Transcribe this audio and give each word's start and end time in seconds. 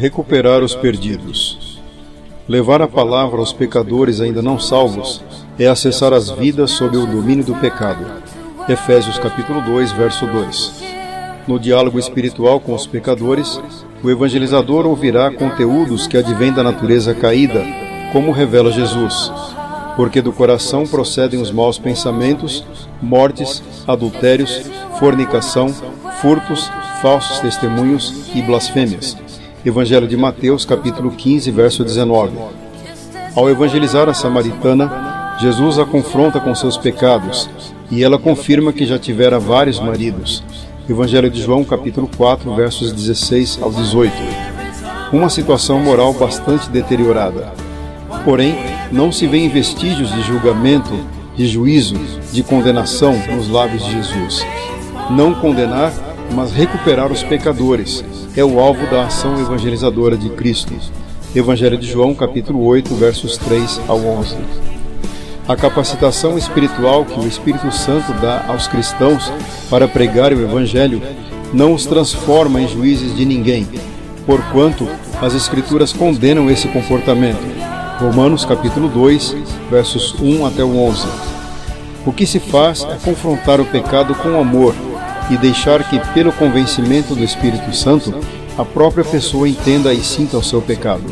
Recuperar 0.00 0.64
os 0.64 0.74
perdidos. 0.74 1.78
Levar 2.48 2.80
a 2.80 2.88
palavra 2.88 3.38
aos 3.38 3.52
pecadores 3.52 4.18
ainda 4.18 4.40
não 4.40 4.58
salvos 4.58 5.22
é 5.58 5.66
acessar 5.66 6.14
as 6.14 6.30
vidas 6.30 6.70
sob 6.70 6.96
o 6.96 7.04
domínio 7.04 7.44
do 7.44 7.54
pecado. 7.56 8.06
Efésios 8.66 9.18
capítulo 9.18 9.60
2, 9.60 9.92
verso 9.92 10.26
2. 10.26 10.82
No 11.46 11.60
diálogo 11.60 11.98
espiritual 11.98 12.60
com 12.60 12.72
os 12.72 12.86
pecadores, 12.86 13.60
o 14.02 14.08
evangelizador 14.08 14.86
ouvirá 14.86 15.30
conteúdos 15.30 16.06
que 16.06 16.16
advêm 16.16 16.50
da 16.50 16.62
natureza 16.62 17.12
caída, 17.12 17.62
como 18.10 18.32
revela 18.32 18.72
Jesus. 18.72 19.30
Porque 19.96 20.22
do 20.22 20.32
coração 20.32 20.86
procedem 20.86 21.42
os 21.42 21.50
maus 21.50 21.78
pensamentos, 21.78 22.64
mortes, 23.02 23.62
adultérios, 23.86 24.62
fornicação, 24.98 25.68
furtos, 26.22 26.70
falsos 27.02 27.38
testemunhos 27.40 28.30
e 28.34 28.40
blasfêmias. 28.40 29.14
Evangelho 29.64 30.08
de 30.08 30.16
Mateus, 30.16 30.64
capítulo 30.64 31.10
15, 31.10 31.50
verso 31.50 31.84
19. 31.84 32.32
Ao 33.36 33.50
evangelizar 33.50 34.08
a 34.08 34.14
samaritana, 34.14 35.36
Jesus 35.38 35.78
a 35.78 35.84
confronta 35.84 36.40
com 36.40 36.54
seus 36.54 36.78
pecados 36.78 37.48
e 37.90 38.02
ela 38.02 38.18
confirma 38.18 38.72
que 38.72 38.86
já 38.86 38.98
tivera 38.98 39.38
vários 39.38 39.78
maridos. 39.78 40.42
Evangelho 40.88 41.28
de 41.28 41.42
João, 41.42 41.62
capítulo 41.62 42.08
4, 42.16 42.54
versos 42.54 42.90
16 42.90 43.58
ao 43.60 43.70
18. 43.70 44.14
Uma 45.12 45.28
situação 45.28 45.78
moral 45.78 46.14
bastante 46.14 46.70
deteriorada. 46.70 47.52
Porém, 48.24 48.56
não 48.90 49.12
se 49.12 49.26
vêem 49.26 49.50
vestígios 49.50 50.10
de 50.10 50.22
julgamento, 50.22 50.90
de 51.36 51.46
juízo, 51.46 51.96
de 52.32 52.42
condenação 52.42 53.14
nos 53.30 53.46
lábios 53.48 53.84
de 53.84 53.92
Jesus. 53.92 54.42
Não 55.10 55.34
condenar, 55.34 55.92
mas 56.34 56.52
recuperar 56.52 57.10
os 57.10 57.22
pecadores, 57.22 58.04
é 58.36 58.44
o 58.44 58.60
alvo 58.60 58.86
da 58.86 59.06
ação 59.06 59.38
evangelizadora 59.40 60.16
de 60.16 60.30
Cristo. 60.30 60.72
Evangelho 61.34 61.76
de 61.76 61.86
João, 61.86 62.14
capítulo 62.14 62.64
8, 62.64 62.94
versos 62.94 63.36
3 63.36 63.80
ao 63.88 63.98
11. 63.98 64.36
A 65.48 65.56
capacitação 65.56 66.38
espiritual 66.38 67.04
que 67.04 67.18
o 67.18 67.26
Espírito 67.26 67.70
Santo 67.72 68.12
dá 68.20 68.44
aos 68.48 68.68
cristãos 68.68 69.32
para 69.68 69.88
pregar 69.88 70.32
o 70.32 70.40
Evangelho 70.40 71.02
não 71.52 71.72
os 71.74 71.86
transforma 71.86 72.60
em 72.60 72.68
juízes 72.68 73.16
de 73.16 73.24
ninguém, 73.24 73.66
porquanto 74.26 74.88
as 75.20 75.34
Escrituras 75.34 75.92
condenam 75.92 76.48
esse 76.50 76.68
comportamento. 76.68 77.40
Romanos 77.98 78.44
capítulo 78.44 78.88
2, 78.88 79.36
versos 79.70 80.14
1 80.18 80.46
até 80.46 80.62
o 80.62 80.78
11. 80.78 81.06
O 82.06 82.12
que 82.12 82.24
se 82.24 82.38
faz 82.38 82.84
é 82.84 82.96
confrontar 83.04 83.60
o 83.60 83.64
pecado 83.64 84.14
com 84.14 84.40
amor 84.40 84.74
e 85.30 85.36
deixar 85.36 85.88
que, 85.88 85.98
pelo 86.12 86.32
convencimento 86.32 87.14
do 87.14 87.24
Espírito 87.24 87.74
Santo, 87.74 88.14
a 88.58 88.64
própria 88.64 89.04
pessoa 89.04 89.48
entenda 89.48 89.94
e 89.94 90.02
sinta 90.02 90.36
o 90.36 90.42
seu 90.42 90.60
pecado. 90.60 91.04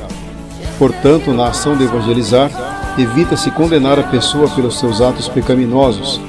Portanto, 0.79 1.33
na 1.33 1.49
ação 1.49 1.77
de 1.77 1.85
evangelizar, 1.85 2.51
evita-se 2.99 3.51
condenar 3.51 3.99
a 3.99 4.03
pessoa 4.03 4.49
pelos 4.51 4.79
seus 4.79 5.01
atos 5.01 5.29
pecaminosos, 5.29 6.21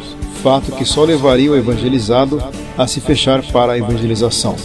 fato 0.41 0.71
que 0.71 0.85
só 0.85 1.03
levaria 1.03 1.51
o 1.51 1.57
evangelizado 1.57 2.41
a 2.77 2.87
se 2.87 3.01
fechar 3.01 3.41
para 3.51 3.73
a 3.73 3.77
evangelização. 3.77 4.55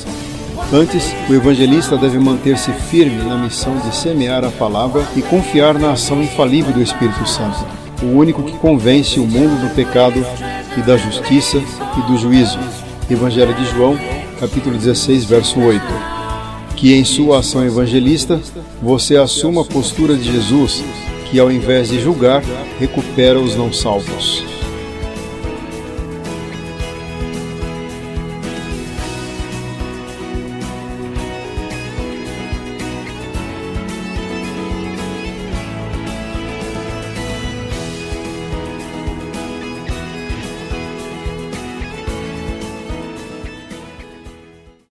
Antes, 0.72 1.14
o 1.28 1.34
evangelista 1.34 1.96
deve 1.96 2.18
manter-se 2.18 2.72
firme 2.72 3.22
na 3.24 3.36
missão 3.36 3.76
de 3.76 3.94
semear 3.94 4.44
a 4.44 4.50
palavra 4.50 5.04
e 5.16 5.22
confiar 5.22 5.78
na 5.78 5.92
ação 5.92 6.22
infalível 6.22 6.72
do 6.72 6.82
Espírito 6.82 7.26
Santo, 7.28 7.64
o 8.02 8.06
único 8.06 8.42
que 8.42 8.56
convence 8.58 9.20
o 9.20 9.26
mundo 9.26 9.60
do 9.60 9.74
pecado 9.74 10.24
e 10.76 10.80
da 10.82 10.96
justiça 10.96 11.58
e 11.58 12.02
do 12.10 12.16
juízo, 12.18 12.58
Evangelho 13.10 13.54
de 13.54 13.66
João, 13.66 13.98
capítulo 14.40 14.78
16, 14.78 15.24
verso 15.24 15.60
8. 15.60 15.82
Que 16.74 16.94
em 16.94 17.04
sua 17.04 17.40
ação 17.40 17.64
evangelista 17.64 18.40
você 18.82 19.16
assuma 19.16 19.60
a 19.60 19.64
postura 19.64 20.16
de 20.16 20.32
Jesus, 20.32 20.82
que 21.30 21.38
ao 21.38 21.52
invés 21.52 21.88
de 21.88 22.00
julgar, 22.00 22.42
recupera 22.78 23.38
os 23.38 23.54
não 23.56 23.72
salvos. 23.72 24.53